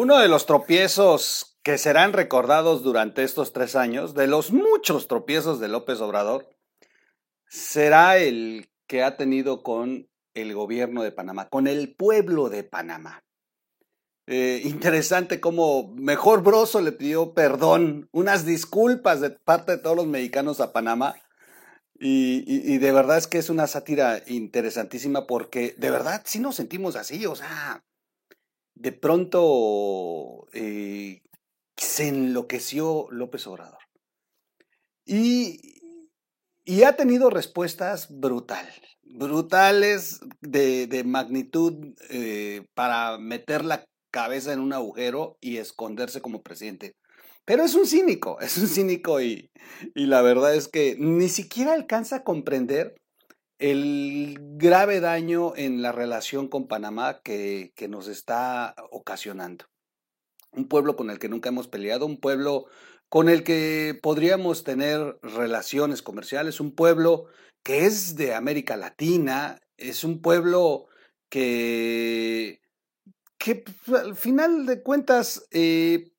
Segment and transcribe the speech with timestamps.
[0.00, 5.60] Uno de los tropiezos que serán recordados durante estos tres años, de los muchos tropiezos
[5.60, 6.48] de López Obrador,
[7.46, 13.24] será el que ha tenido con el gobierno de Panamá, con el pueblo de Panamá.
[14.26, 20.06] Eh, interesante cómo mejor Broso le pidió perdón, unas disculpas de parte de todos los
[20.06, 21.16] mexicanos a Panamá.
[21.98, 26.96] Y, de verdad es que es una sátira interesantísima porque de verdad sí nos sentimos
[26.96, 27.84] así, o sea,
[28.80, 31.22] de pronto eh,
[31.76, 33.78] se enloqueció López Obrador.
[35.04, 35.60] Y,
[36.64, 44.72] y ha tenido respuestas brutales brutales de, magnitud eh, para meter la cabeza en un
[44.72, 46.94] agujero y esconderse como presidente.
[47.44, 49.50] Pero es un cínico, es un cínico y,
[49.94, 52.94] y la verdad es que ni siquiera alcanza a comprender
[53.60, 59.66] el grave daño en la relación con Panamá que, que, nos está ocasionando.
[60.50, 62.66] Un pueblo con el que nunca hemos peleado, un pueblo
[63.10, 67.26] con el que podríamos tener relaciones comerciales, un pueblo
[67.62, 70.86] que es de América Latina, es un pueblo
[71.28, 72.60] que,
[73.38, 76.12] que al final de cuentas, eh,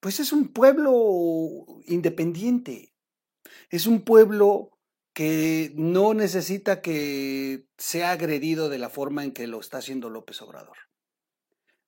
[0.00, 2.94] pues es un pueblo independiente,
[3.70, 4.73] es un pueblo
[5.14, 10.42] que no necesita que sea agredido de la forma en que lo está haciendo López
[10.42, 10.76] Obrador.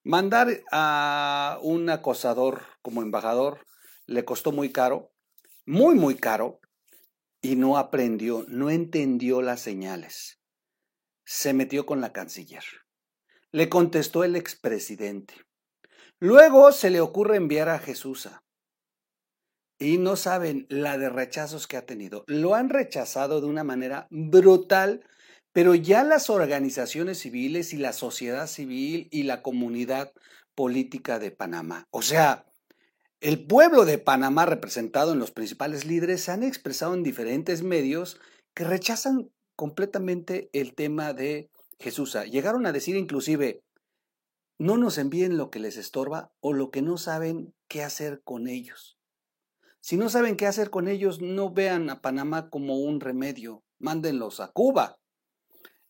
[0.04, 3.66] Mandar a un acosador como embajador
[4.06, 5.12] le costó muy caro,
[5.66, 6.60] muy, muy caro,
[7.42, 10.40] y no aprendió, no entendió las señales.
[11.24, 12.64] Se metió con la canciller.
[13.50, 15.34] Le contestó el expresidente.
[16.20, 18.28] Luego se le ocurre enviar a Jesús.
[19.78, 22.24] Y no saben la de rechazos que ha tenido.
[22.26, 25.04] Lo han rechazado de una manera brutal,
[25.52, 30.12] pero ya las organizaciones civiles y la sociedad civil y la comunidad
[30.54, 31.86] política de Panamá.
[31.90, 32.46] O sea,
[33.20, 38.20] el pueblo de Panamá, representado en los principales líderes, se han expresado en diferentes medios
[38.54, 42.16] que rechazan completamente el tema de Jesús.
[42.30, 43.62] Llegaron a decir inclusive,
[44.58, 48.48] no nos envíen lo que les estorba o lo que no saben qué hacer con
[48.48, 48.95] ellos.
[49.86, 54.40] Si no saben qué hacer con ellos, no vean a Panamá como un remedio, mándenlos
[54.40, 54.98] a Cuba.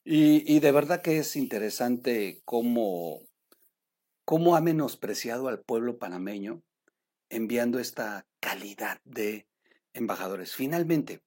[0.05, 3.23] Y, y de verdad que es interesante cómo,
[4.27, 6.62] cómo ha menospreciado al pueblo panameño
[7.31, 9.49] enviando esta calidad de
[9.95, 10.55] embajadores.
[10.55, 11.23] Finalmente,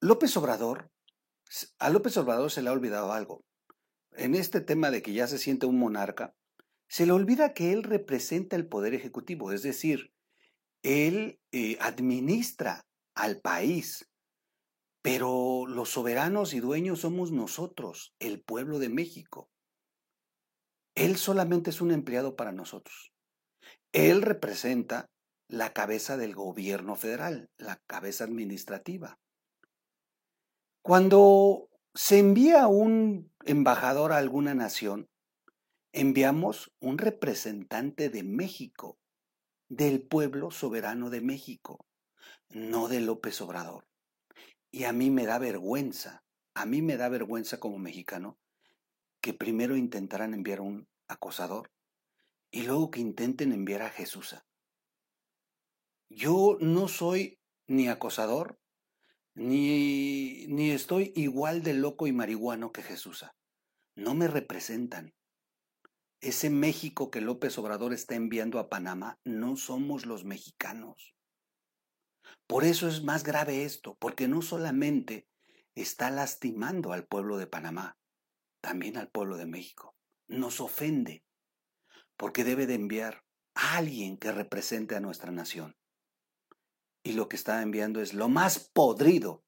[0.00, 0.90] López Obrador,
[1.78, 3.44] a López Obrador se le ha olvidado algo.
[4.16, 6.34] En este tema de que ya se siente un monarca,
[6.88, 10.12] se le olvida que él representa el poder ejecutivo, es decir,
[10.82, 14.08] él eh, administra al país,
[15.02, 19.50] pero los soberanos y dueños somos nosotros, el pueblo de México.
[20.94, 23.12] Él solamente es un empleado para nosotros.
[23.92, 25.10] Él representa
[25.48, 29.18] la cabeza del gobierno federal, la cabeza administrativa.
[30.82, 35.08] Cuando se envía un embajador a alguna nación,
[35.92, 38.98] enviamos un representante de México,
[39.68, 41.86] del pueblo soberano de México,
[42.50, 43.86] no de López Obrador.
[44.70, 46.22] Y a mí me da vergüenza,
[46.54, 48.38] a mí me da vergüenza como mexicano,
[49.20, 51.70] que primero intentaran enviar un acosador
[52.50, 54.36] y luego que intenten enviar a Jesús.
[56.10, 58.58] Yo no soy ni acosador,
[59.34, 63.24] ni, ni estoy igual de loco y marihuano que Jesús.
[63.94, 65.12] No me representan.
[66.20, 71.14] Ese México que López Obrador está enviando a Panamá, no somos los mexicanos.
[72.46, 75.28] Por eso es más grave esto, porque no solamente
[75.74, 77.98] está lastimando al pueblo de Panamá,
[78.60, 79.94] también al pueblo de México.
[80.26, 81.24] Nos ofende
[82.16, 83.24] porque debe de enviar
[83.54, 85.76] a alguien que represente a nuestra nación.
[87.04, 89.44] Y lo que está enviando es lo más podrido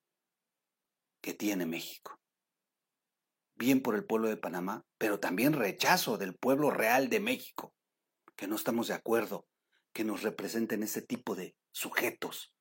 [1.20, 2.19] que tiene México.
[3.60, 7.74] Bien por el pueblo de Panamá, pero también rechazo del pueblo real de México,
[8.34, 9.46] que no estamos de acuerdo
[9.92, 12.54] que nos representen ese tipo de sujetos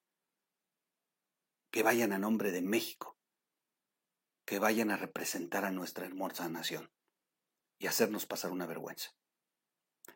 [1.72, 3.18] que vayan a nombre de México,
[4.46, 6.92] que vayan a representar a nuestra hermosa nación
[7.80, 9.12] y hacernos pasar una vergüenza.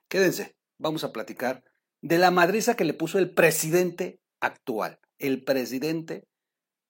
[0.10, 1.64] Quédense, vamos a platicar
[2.02, 6.28] de la madriza que le puso el presidente actual, el presidente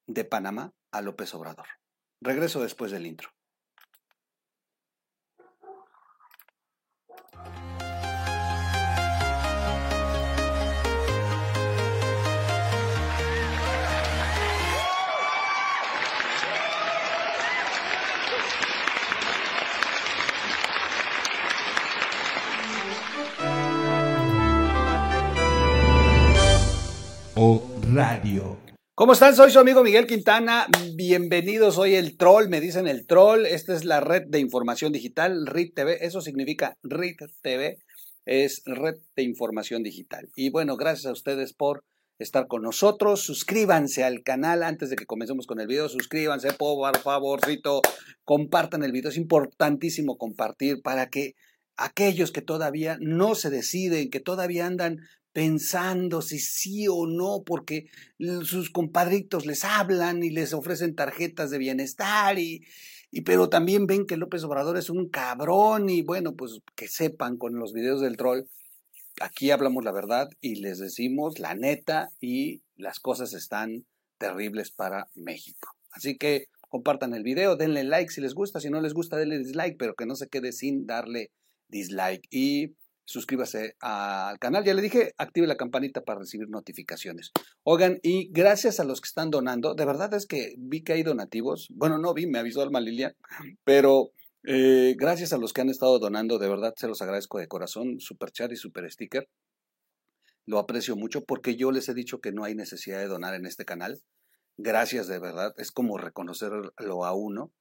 [0.08, 1.68] de Panamá a López Obrador.
[2.22, 3.30] Regreso después del intro.
[28.96, 29.36] ¿Cómo están?
[29.36, 30.68] Soy su amigo Miguel Quintana.
[30.96, 31.76] Bienvenidos.
[31.76, 33.46] Soy el troll, me dicen el troll.
[33.46, 35.98] Esta es la red de información digital, RIT TV.
[36.06, 37.80] Eso significa RIT TV.
[38.26, 40.30] Es red de información digital.
[40.38, 41.84] Y bueno, gracias a ustedes por
[42.18, 43.22] estar con nosotros.
[43.22, 45.90] Suscríbanse al canal antes de que comencemos con el video.
[45.90, 47.82] Suscríbanse, por favorcito.
[48.24, 49.10] Compartan el video.
[49.10, 51.34] Es importantísimo compartir para que
[51.76, 55.00] aquellos que todavía no se deciden, que todavía andan
[55.34, 57.88] pensando si sí o no, porque
[58.44, 62.66] sus compadritos les hablan y les ofrecen tarjetas de bienestar y,
[63.12, 67.38] y pero también ven que López Obrador es un cabrón y bueno, pues que sepan
[67.38, 68.44] con los videos del troll,
[69.22, 73.86] aquí hablamos la verdad y les decimos la neta y las cosas están
[74.20, 75.76] terribles para México.
[75.92, 79.40] Así que compartan el video, denle like si les gusta, si no les gusta denle
[79.40, 81.32] dislike, pero que no se quede sin darle
[81.70, 84.64] dislike y suscríbase al canal.
[84.64, 87.32] Ya le dije, active la campanita para recibir notificaciones.
[87.64, 91.04] Oigan, y gracias a los que están donando, de verdad es que vi que hay
[91.04, 91.68] donativos.
[91.72, 93.16] Bueno, no vi, me avisó Alma Lilia,
[93.64, 94.12] pero
[94.46, 98.00] eh, gracias a los que han estado donando, de verdad se los agradezco de corazón.
[98.00, 99.30] Super chat y super sticker.
[100.46, 103.46] Lo aprecio mucho porque yo les he dicho que no hay necesidad de donar en
[103.46, 104.02] este canal.
[104.58, 105.54] Gracias de verdad.
[105.58, 107.52] Es como reconocerlo a uno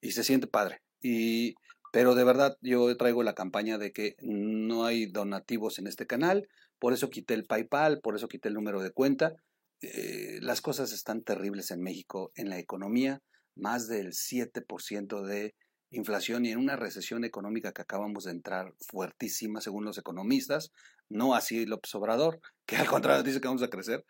[0.00, 0.82] y se siente padre.
[1.02, 1.54] Y
[1.92, 6.48] pero de verdad yo traigo la campaña de que no hay donativos en este canal,
[6.78, 9.34] por eso quité el PayPal, por eso quité el número de cuenta.
[9.80, 13.22] Eh, las cosas están terribles en México en la economía,
[13.54, 15.54] más del 7% de
[15.90, 20.70] inflación y en una recesión económica que acabamos de entrar fuertísima según los economistas,
[21.08, 24.04] no así López Obrador, que al contrario dice que vamos a crecer.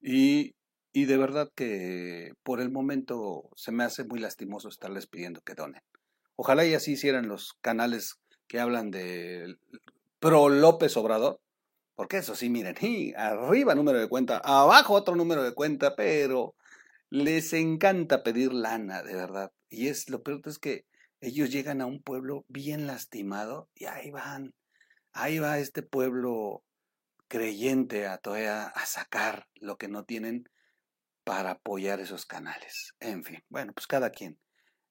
[0.00, 0.54] Y,
[0.92, 5.54] y de verdad que por el momento se me hace muy lastimoso estarles pidiendo que
[5.54, 5.82] donen.
[6.36, 9.56] Ojalá y así hicieran los canales que hablan de
[10.18, 11.40] pro López Obrador.
[11.94, 12.74] Porque eso sí, miren,
[13.16, 16.56] arriba número de cuenta, abajo otro número de cuenta, pero
[17.08, 19.52] les encanta pedir lana, de verdad.
[19.68, 20.86] Y es lo peor es que
[21.20, 24.54] ellos llegan a un pueblo bien lastimado y ahí van,
[25.12, 26.64] ahí va este pueblo
[27.28, 30.48] creyente a todavía a sacar lo que no tienen
[31.24, 32.94] para apoyar esos canales.
[33.00, 34.38] En fin, bueno, pues cada quien.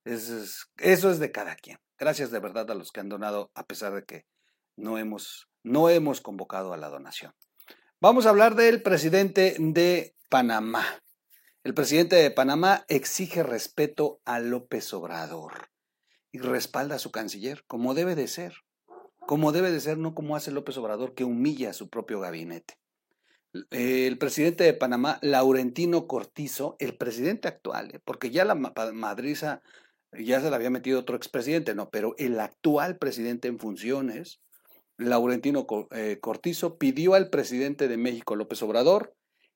[0.05, 1.79] Eso es, eso es de cada quien.
[1.97, 4.25] Gracias de verdad a los que han donado, a pesar de que
[4.75, 7.33] no hemos, no hemos convocado a la donación.
[8.01, 10.85] Vamos a hablar del presidente de Panamá.
[11.63, 15.69] El presidente de Panamá exige respeto a López Obrador
[16.33, 18.55] y respalda a su canciller, como debe de ser.
[19.25, 22.77] Como debe de ser, no como hace López Obrador, que humilla a su propio gabinete.
[23.69, 28.01] El presidente de Panamá, Laurentino Cortizo, el presidente actual, ¿eh?
[28.03, 29.61] porque ya la madriza
[30.19, 34.41] ya se le había metido otro expresidente, no, pero el actual presidente en funciones,
[34.97, 39.15] Laurentino eh, Cortizo, pidió al presidente de México, López Obrador,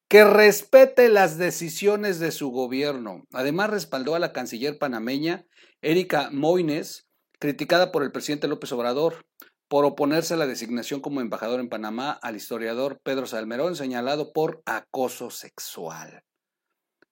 [0.10, 3.26] que respete las decisiones de su gobierno.
[3.34, 5.46] Además, respaldó a la canciller panameña,
[5.82, 7.08] Erika Moines,
[7.40, 9.26] criticada por el presidente López Obrador
[9.68, 14.62] por oponerse a la designación como embajador en Panamá al historiador Pedro Salmerón, señalado por
[14.66, 16.24] acoso sexual.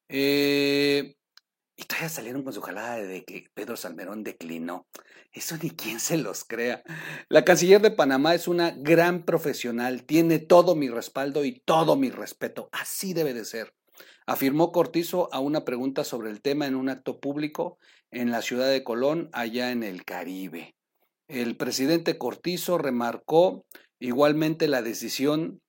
[0.08, 1.16] Eh,
[2.10, 4.88] salieron con su jalada de que Pedro Salmerón declinó.
[5.32, 6.84] Eso ni quien se los crea.
[7.30, 12.10] La canciller de Panamá es una gran profesional, tiene todo mi respaldo y todo mi
[12.10, 12.70] respeto.
[12.72, 13.74] Así debe de ser.
[14.26, 17.78] Afirmó Cortizo a una pregunta sobre el tema en un acto público
[18.12, 20.76] en la ciudad de Colón, allá en el Caribe.
[21.28, 23.66] El presidente Cortizo remarcó
[24.00, 25.62] igualmente la decisión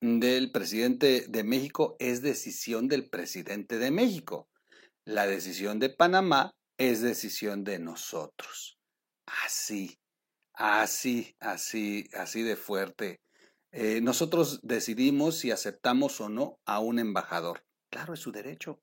[0.00, 4.47] del presidente de México es decisión del presidente de México.
[5.08, 8.78] La decisión de Panamá es decisión de nosotros.
[9.24, 9.96] Así,
[10.52, 13.22] así, así, así de fuerte.
[13.72, 17.64] Eh, nosotros decidimos si aceptamos o no a un embajador.
[17.90, 18.82] Claro, es su derecho.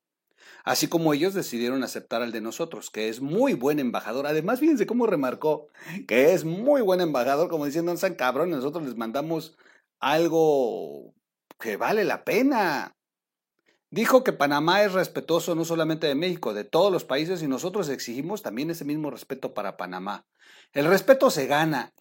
[0.64, 4.26] Así como ellos decidieron aceptar al de nosotros, que es muy buen embajador.
[4.26, 5.68] Además, fíjense cómo remarcó
[6.08, 9.56] que es muy buen embajador, como diciendo, no sean cabrones, nosotros les mandamos
[10.00, 11.14] algo
[11.60, 12.95] que vale la pena.
[13.90, 17.88] Dijo que Panamá es respetuoso no solamente de México, de todos los países y nosotros
[17.88, 20.26] exigimos también ese mismo respeto para Panamá.
[20.72, 21.94] El respeto se gana.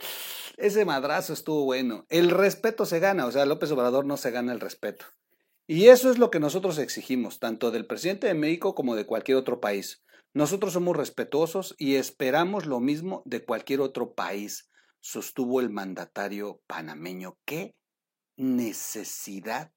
[0.57, 2.05] Ese madrazo estuvo bueno.
[2.09, 5.05] El respeto se gana, o sea, López Obrador no se gana el respeto.
[5.67, 9.37] Y eso es lo que nosotros exigimos, tanto del presidente de México como de cualquier
[9.37, 10.03] otro país.
[10.33, 17.37] Nosotros somos respetuosos y esperamos lo mismo de cualquier otro país, sostuvo el mandatario panameño.
[17.45, 17.75] ¿Qué
[18.37, 19.71] necesidad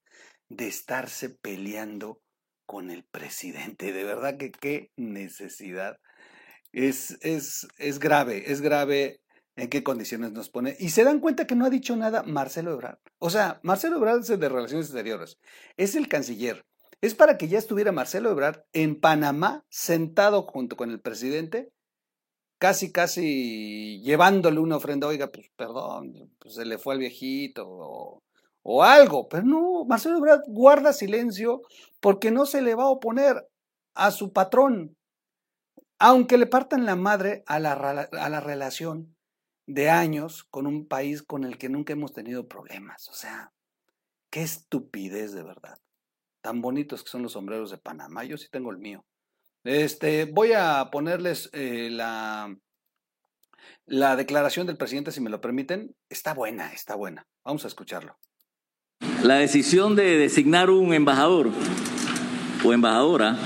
[0.49, 2.21] de estarse peleando
[2.67, 3.93] con el presidente.
[3.93, 5.99] De verdad que qué necesidad.
[6.73, 9.21] Es, es, es grave, es grave
[9.57, 10.77] en qué condiciones nos pone.
[10.79, 12.99] Y se dan cuenta que no ha dicho nada Marcelo Ebrard.
[13.19, 15.39] O sea, Marcelo Ebrard es el de Relaciones Exteriores,
[15.77, 16.65] es el canciller.
[17.01, 21.73] Es para que ya estuviera Marcelo Ebrard en Panamá, sentado junto con el presidente,
[22.59, 25.07] casi, casi llevándole una ofrenda.
[25.07, 28.23] Oiga, pues perdón, pues se le fue al viejito
[28.63, 29.29] o algo.
[29.29, 31.63] Pero no, Marcelo Ebrard guarda silencio
[32.01, 33.49] porque no se le va a oponer
[33.95, 34.97] a su patrón,
[35.99, 39.17] aunque le partan la madre a la, a la relación
[39.67, 43.09] de años con un país con el que nunca hemos tenido problemas.
[43.09, 43.53] O sea,
[44.31, 45.79] qué estupidez de verdad.
[46.41, 48.25] Tan bonitos que son los sombreros de Panamá.
[48.25, 49.05] Yo sí tengo el mío.
[49.65, 52.57] Este, voy a ponerles eh, la,
[53.87, 55.95] la declaración del presidente, si me lo permiten.
[56.09, 57.27] Está buena, está buena.
[57.45, 58.17] Vamos a escucharlo.
[59.23, 61.51] La decisión de designar un embajador
[62.65, 63.37] o embajadora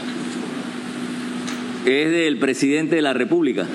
[1.87, 3.67] es del presidente de la República.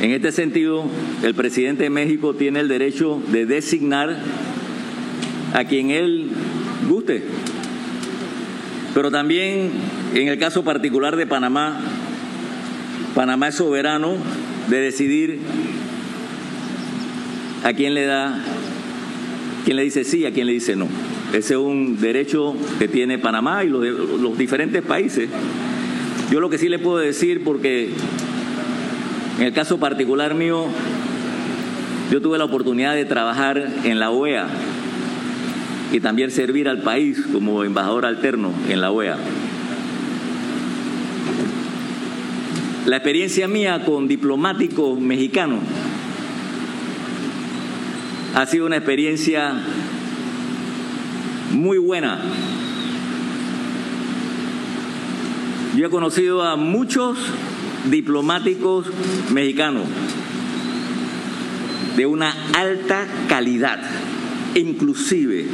[0.00, 0.84] En este sentido,
[1.22, 4.16] el presidente de México tiene el derecho de designar
[5.52, 6.30] a quien él
[6.88, 7.24] guste.
[8.94, 9.70] Pero también,
[10.14, 11.78] en el caso particular de Panamá,
[13.14, 14.14] Panamá es soberano
[14.68, 15.40] de decidir
[17.64, 18.42] a quién le da,
[19.68, 20.88] quién le dice sí, a quién le dice no.
[21.34, 25.28] Ese es un derecho que tiene Panamá y los, los diferentes países.
[26.30, 27.90] Yo lo que sí le puedo decir, porque
[29.38, 30.64] en el caso particular mío,
[32.10, 34.48] yo tuve la oportunidad de trabajar en la OEA
[35.92, 39.18] y también servir al país como embajador alterno en la OEA.
[42.86, 45.60] La experiencia mía con diplomáticos mexicanos
[48.38, 49.52] ha sido una experiencia
[51.50, 52.20] muy buena.
[55.76, 57.18] Yo he conocido a muchos
[57.90, 58.86] diplomáticos
[59.32, 59.86] mexicanos
[61.96, 63.80] de una alta calidad.
[64.54, 65.46] Inclusive,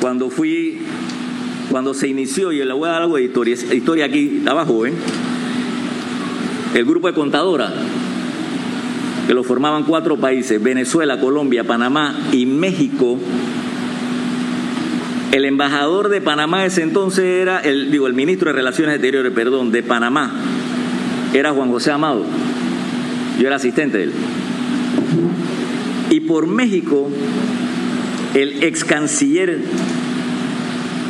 [0.00, 0.78] cuando fui,
[1.70, 4.94] cuando se inició, y le voy a dar algo de historia, historia aquí abajo, ¿eh?
[6.72, 7.74] el grupo de contadora,
[9.26, 13.18] que lo formaban cuatro países, Venezuela, Colombia, Panamá y México,
[15.32, 19.72] el embajador de Panamá ese entonces era, el, digo, el ministro de Relaciones Exteriores, perdón,
[19.72, 20.32] de Panamá,
[21.34, 22.24] era Juan José Amado.
[23.38, 24.12] Yo era asistente de él.
[26.10, 27.10] Y por México,
[28.34, 29.58] el ex canciller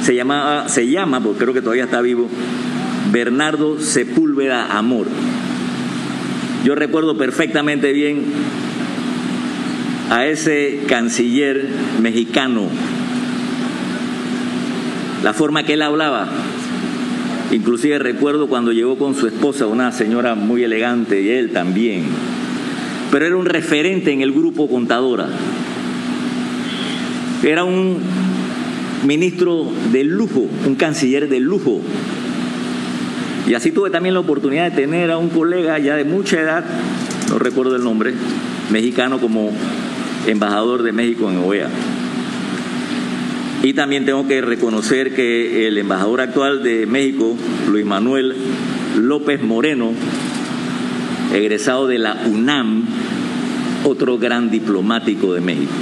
[0.02, 2.28] se, llamaba, se llama, porque creo que todavía está vivo,
[3.12, 5.06] Bernardo Sepúlveda Amor.
[6.64, 8.24] Yo recuerdo perfectamente bien
[10.10, 11.68] a ese canciller
[12.00, 12.68] mexicano,
[15.22, 16.28] la forma que él hablaba,
[17.52, 22.02] Inclusive recuerdo cuando llegó con su esposa, una señora muy elegante, y él también.
[23.12, 25.28] Pero era un referente en el grupo contadora.
[27.44, 27.98] Era un
[29.06, 31.80] ministro de lujo, un canciller de lujo.
[33.46, 36.64] Y así tuve también la oportunidad de tener a un colega ya de mucha edad,
[37.28, 38.12] no recuerdo el nombre,
[38.70, 39.52] mexicano como
[40.26, 41.68] embajador de México en OEA.
[43.62, 47.36] Y también tengo que reconocer que el embajador actual de México,
[47.70, 48.34] Luis Manuel
[48.96, 49.92] López Moreno,
[51.32, 52.84] egresado de la UNAM,
[53.84, 55.72] otro gran diplomático de México.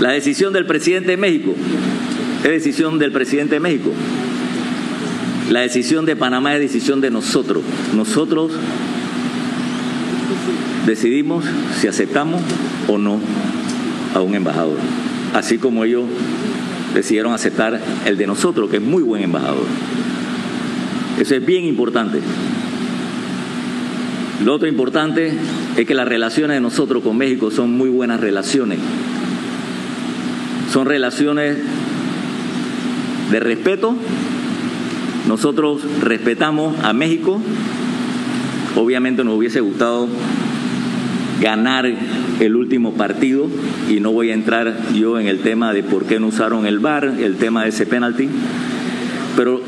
[0.00, 1.54] La decisión del presidente de México
[2.42, 3.90] es decisión del presidente de México.
[5.50, 7.62] La decisión de Panamá es decisión de nosotros.
[7.94, 8.52] Nosotros
[10.86, 11.44] decidimos
[11.80, 12.40] si aceptamos
[12.88, 13.18] o no
[14.14, 14.78] a un embajador
[15.34, 16.04] así como ellos
[16.94, 19.66] decidieron aceptar el de nosotros, que es muy buen embajador.
[21.18, 22.20] Eso es bien importante.
[24.44, 25.32] Lo otro importante
[25.76, 28.78] es que las relaciones de nosotros con México son muy buenas relaciones.
[30.72, 31.58] Son relaciones
[33.30, 33.96] de respeto.
[35.28, 37.40] Nosotros respetamos a México.
[38.76, 40.08] Obviamente nos hubiese gustado
[41.40, 41.86] ganar
[42.40, 43.46] el último partido
[43.88, 46.78] y no voy a entrar yo en el tema de por qué no usaron el
[46.78, 48.28] VAR, el tema de ese penalti,
[49.36, 49.60] pero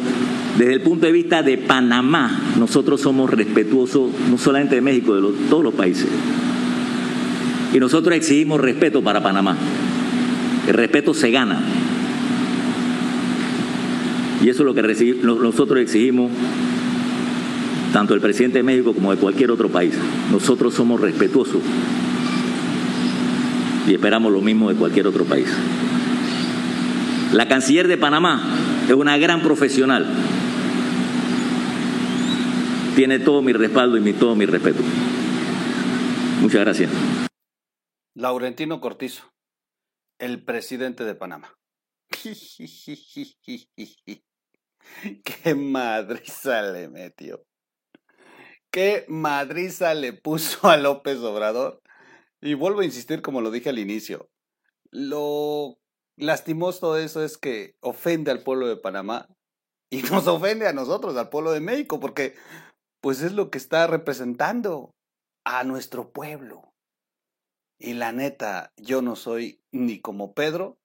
[0.58, 5.32] desde el punto de vista de Panamá, nosotros somos respetuosos no solamente de México, de
[5.50, 6.08] todos los países.
[7.75, 9.56] Y nosotros exigimos respeto para Panamá.
[10.66, 11.60] El respeto se gana.
[14.46, 14.82] Y eso es lo que
[15.24, 16.30] nosotros exigimos
[17.92, 19.98] tanto el presidente de México como de cualquier otro país.
[20.30, 21.60] Nosotros somos respetuosos
[23.88, 25.52] y esperamos lo mismo de cualquier otro país.
[27.32, 28.40] La canciller de Panamá
[28.86, 30.06] es una gran profesional.
[32.94, 34.80] tiene todo mi respaldo y todo mi respeto.
[36.40, 36.92] Muchas gracias.
[38.14, 39.24] Laurentino Cortizo,
[40.20, 41.52] el presidente de Panamá.
[45.25, 47.45] Qué madriza le metió.
[48.71, 51.83] Qué madriza le puso a López Obrador.
[52.40, 54.28] Y vuelvo a insistir como lo dije al inicio.
[54.90, 55.78] Lo
[56.16, 59.28] lastimoso todo eso es que ofende al pueblo de Panamá
[59.90, 62.35] y nos ofende a nosotros, al pueblo de México, porque
[63.00, 64.95] pues es lo que está representando
[65.45, 66.75] a nuestro pueblo.
[67.78, 70.78] Y la neta, yo no soy ni como Pedro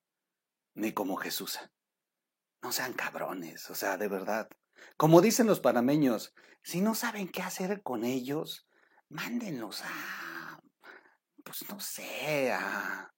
[0.76, 1.60] ni como Jesús.
[2.62, 4.50] No sean cabrones, o sea, de verdad.
[4.98, 8.68] Como dicen los panameños, si no saben qué hacer con ellos,
[9.10, 10.62] mándenlos a,
[11.44, 13.12] pues no sé, a,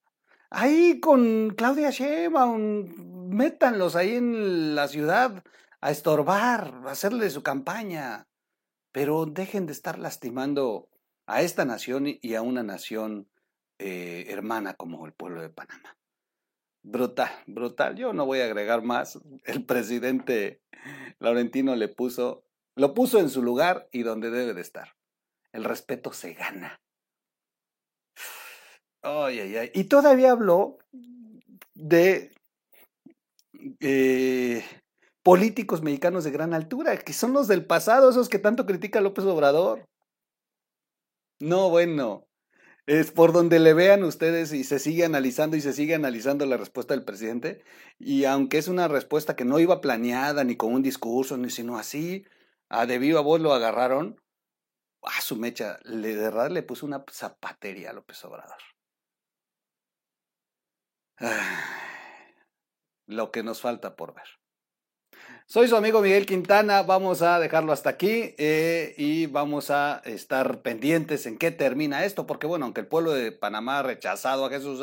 [0.50, 5.44] ahí con Claudia Sheinbaum, métanlos ahí en la ciudad
[5.82, 8.28] a estorbar, a hacerle su campaña,
[8.92, 10.90] pero dejen de estar lastimando
[11.26, 13.30] a esta nación y a una nación
[13.80, 15.98] eh, hermana como el pueblo de Panamá.
[16.84, 17.96] Brutal, brutal.
[17.96, 19.20] Yo no voy a agregar más.
[19.46, 20.62] El presidente
[21.20, 22.44] Laurentino le puso,
[22.76, 24.90] lo puso en su lugar y donde debe de estar.
[25.54, 26.82] El respeto se gana.
[29.02, 29.72] Ay, ay, ay.
[29.74, 30.78] Y todavía habló
[31.74, 32.32] de
[33.80, 34.64] eh,
[35.24, 39.26] políticos mexicanos de gran altura, que son los del pasado, esos que tanto critica López
[39.26, 39.88] Obrador.
[41.40, 42.28] No, bueno,
[42.86, 46.58] es por donde le vean ustedes y se sigue analizando y se sigue analizando la
[46.58, 47.64] respuesta del presidente.
[47.98, 51.78] Y aunque es una respuesta que no iba planeada ni con un discurso, ni sino
[51.78, 52.26] así,
[52.70, 54.22] a de viva voz lo agarraron,
[55.02, 58.58] a su mecha, le, de verdad le puso una zapatería a López Obrador.
[63.08, 64.28] lo que nos falta por ver.
[65.46, 70.62] Soy su amigo Miguel Quintana, vamos a dejarlo hasta aquí eh, y vamos a estar
[70.62, 74.50] pendientes en qué termina esto, porque bueno, aunque el pueblo de Panamá ha rechazado a
[74.50, 74.82] Jesús,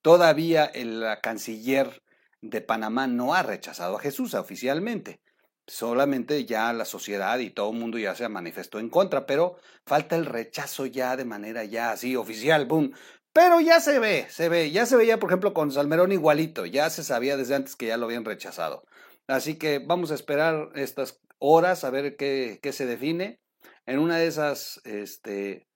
[0.00, 2.00] todavía el canciller
[2.40, 5.20] de Panamá no ha rechazado a Jesús oficialmente.
[5.66, 10.14] Solamente ya la sociedad y todo el mundo ya se manifestó en contra, pero falta
[10.14, 12.92] el rechazo ya de manera ya así oficial, boom.
[13.32, 16.88] Pero ya se ve, se ve, ya se veía, por ejemplo, con Salmerón igualito, ya
[16.88, 18.84] se sabía desde antes que ya lo habían rechazado.
[19.28, 23.40] Así que vamos a esperar estas horas a ver qué, qué se define.
[23.86, 25.68] En una de esas, este,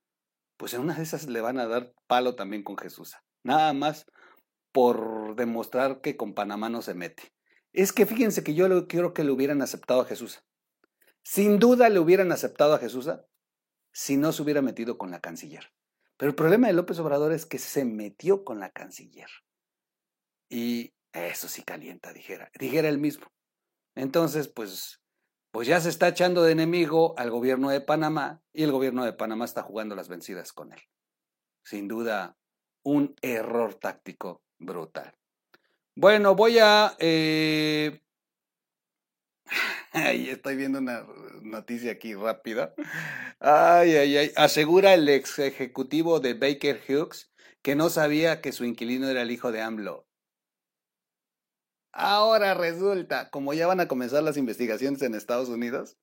[0.56, 3.14] pues en una de esas le van a dar palo también con Jesús.
[3.44, 4.06] Nada más
[4.72, 7.34] por demostrar que con Panamá no se mete.
[7.72, 10.42] Es que fíjense que yo quiero que le hubieran aceptado a Jesús.
[11.22, 13.08] Sin duda le hubieran aceptado a Jesús
[13.92, 15.72] si no se hubiera metido con la canciller.
[16.16, 19.28] Pero el problema de López Obrador es que se metió con la canciller.
[20.48, 23.26] Y eso sí calienta, dijera, dijera él mismo.
[23.94, 25.00] Entonces, pues,
[25.50, 29.12] pues ya se está echando de enemigo al gobierno de Panamá y el gobierno de
[29.12, 30.81] Panamá está jugando las vencidas con él.
[31.64, 32.37] Sin duda,
[32.83, 35.14] un error táctico brutal.
[35.94, 36.96] Bueno, voy a...
[36.98, 38.00] Eh...
[39.92, 41.07] Estoy viendo una
[41.42, 42.74] noticia aquí rápida.
[43.40, 44.33] Ay, ay, ay.
[44.37, 49.31] Asegura el ex ejecutivo de Baker Hughes que no sabía que su inquilino era el
[49.31, 50.07] hijo de AMLO.
[51.92, 55.98] Ahora resulta, como ya van a comenzar las investigaciones en Estados Unidos,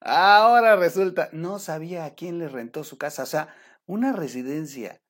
[0.00, 3.22] ahora resulta, no sabía a quién le rentó su casa.
[3.24, 5.02] O sea, una residencia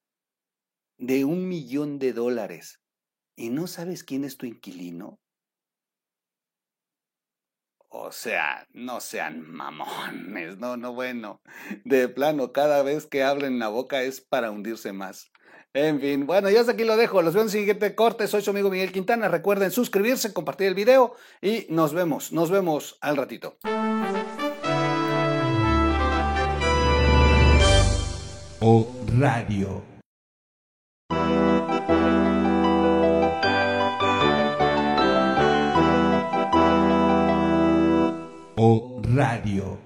[0.99, 2.81] de un millón de dólares
[3.37, 5.21] y no sabes quién es tu inquilino.
[7.89, 11.41] O sea, no sean mamones, no, no, bueno.
[11.85, 15.31] De plano, cada vez que abren la boca es para hundirse más.
[15.77, 17.21] En fin, bueno, ya hasta aquí lo dejo.
[17.21, 18.27] Los veo en el siguiente corte.
[18.29, 19.29] Soy su amigo Miguel Quintana.
[19.29, 22.33] Recuerden suscribirse, compartir el video y nos vemos.
[22.33, 23.59] Nos vemos al ratito.
[28.61, 29.83] O Radio.
[38.57, 39.86] O Radio.